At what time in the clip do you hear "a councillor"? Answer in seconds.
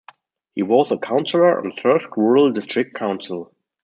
0.91-1.59